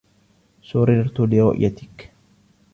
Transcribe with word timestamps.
سررتُ 0.61 1.19
لرؤيتكِ. 1.19 2.09